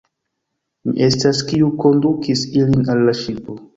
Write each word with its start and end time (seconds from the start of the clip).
Mi 0.87 1.03
estas, 1.09 1.41
kiu 1.51 1.69
kondukis 1.85 2.47
ilin 2.63 2.91
al 2.95 3.05
la 3.11 3.15
ŝipo. 3.21 3.59